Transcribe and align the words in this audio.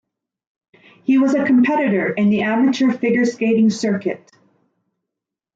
He 1.03 1.19
was 1.19 1.35
a 1.35 1.45
competitor 1.45 2.11
in 2.11 2.31
the 2.31 2.41
amateur 2.41 2.91
figure 2.91 3.23
skating 3.23 3.69
circuit. 3.69 4.31